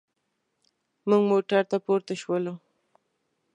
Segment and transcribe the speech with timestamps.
[1.09, 2.53] موږ موټر ته پورته شولو.